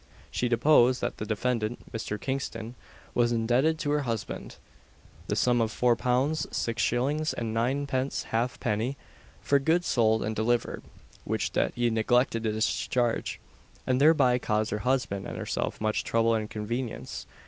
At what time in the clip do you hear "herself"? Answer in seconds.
15.37-15.79